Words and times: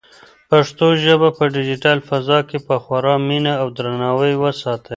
پښتو 0.49 0.87
ژبه 1.03 1.29
په 1.37 1.43
ډیجیټل 1.55 1.97
فضا 2.09 2.39
کې 2.49 2.57
په 2.67 2.75
خورا 2.83 3.15
مینه 3.27 3.53
او 3.61 3.67
درناوي 3.77 4.33
وساتئ. 4.37 4.89